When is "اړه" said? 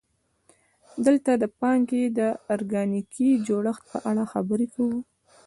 4.09-4.23